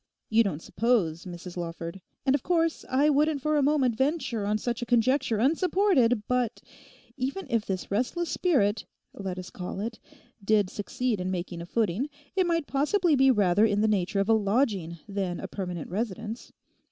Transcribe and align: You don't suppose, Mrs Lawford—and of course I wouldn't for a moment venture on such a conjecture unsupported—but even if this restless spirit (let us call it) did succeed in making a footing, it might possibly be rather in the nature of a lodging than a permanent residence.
You 0.31 0.43
don't 0.43 0.63
suppose, 0.63 1.25
Mrs 1.25 1.57
Lawford—and 1.57 2.33
of 2.33 2.41
course 2.41 2.83
I 2.89 3.11
wouldn't 3.11 3.39
for 3.39 3.55
a 3.55 3.61
moment 3.61 3.95
venture 3.95 4.47
on 4.47 4.57
such 4.57 4.81
a 4.81 4.85
conjecture 4.87 5.37
unsupported—but 5.37 6.59
even 7.17 7.45
if 7.51 7.67
this 7.67 7.91
restless 7.91 8.27
spirit 8.29 8.87
(let 9.13 9.37
us 9.37 9.51
call 9.51 9.79
it) 9.79 9.99
did 10.43 10.71
succeed 10.71 11.21
in 11.21 11.29
making 11.29 11.61
a 11.61 11.67
footing, 11.67 12.09
it 12.35 12.47
might 12.47 12.65
possibly 12.65 13.15
be 13.15 13.29
rather 13.29 13.63
in 13.63 13.81
the 13.81 13.87
nature 13.87 14.19
of 14.19 14.27
a 14.27 14.33
lodging 14.33 14.97
than 15.07 15.39
a 15.39 15.47
permanent 15.47 15.87
residence. 15.87 16.51